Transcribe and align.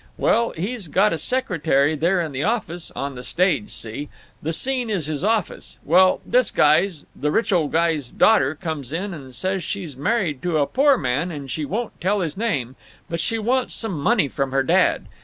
Well, 0.17 0.49
he's 0.57 0.87
got 0.87 1.13
a 1.13 1.19
secretary 1.19 1.95
there 1.95 2.21
in 2.21 2.31
the 2.31 2.43
office—on 2.43 3.13
the 3.13 3.21
stage, 3.21 3.69
see? 3.69 4.09
The 4.41 4.51
scene 4.51 4.89
is 4.89 5.05
his 5.05 5.23
office. 5.23 5.77
Well, 5.85 6.21
this 6.25 6.49
guy's—the 6.49 7.29
rich 7.31 7.53
old 7.53 7.71
guy's—daughter 7.71 8.55
comes 8.55 8.91
in 8.91 9.13
and 9.13 9.31
says 9.35 9.63
she's 9.63 9.95
married 9.95 10.41
to 10.41 10.57
a 10.57 10.65
poor 10.65 10.97
man 10.97 11.29
and 11.29 11.51
she 11.51 11.65
won't 11.65 12.01
tell 12.01 12.21
his 12.21 12.35
name, 12.35 12.75
but 13.11 13.19
she 13.19 13.37
wants 13.37 13.75
some 13.75 13.93
money 13.99 14.27
from 14.27 14.51
her 14.51 14.63
dad. 14.63 15.05